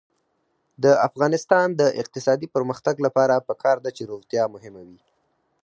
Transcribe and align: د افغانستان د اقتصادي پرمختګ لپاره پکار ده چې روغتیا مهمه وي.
د 0.83 0.85
افغانستان 1.07 1.67
د 1.81 1.81
اقتصادي 2.01 2.47
پرمختګ 2.55 2.95
لپاره 3.05 3.45
پکار 3.49 3.77
ده 3.85 3.89
چې 3.97 4.03
روغتیا 4.11 4.43
مهمه 4.53 4.81
وي. 4.87 4.99